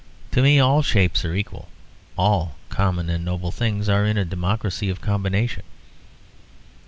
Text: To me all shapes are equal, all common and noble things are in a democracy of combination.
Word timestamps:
To 0.31 0.41
me 0.41 0.59
all 0.59 0.81
shapes 0.81 1.23
are 1.25 1.35
equal, 1.35 1.67
all 2.17 2.55
common 2.69 3.07
and 3.07 3.23
noble 3.23 3.51
things 3.51 3.87
are 3.87 4.03
in 4.03 4.17
a 4.17 4.25
democracy 4.25 4.89
of 4.89 4.99
combination. 4.99 5.61